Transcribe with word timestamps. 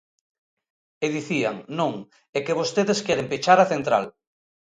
E 1.05 1.07
dicían: 1.15 1.55
Non, 1.79 1.93
é 2.37 2.39
que 2.45 2.57
vostedes 2.59 2.99
queren 3.05 3.29
pechar 3.31 3.59
a 3.61 3.69
central. 3.73 4.05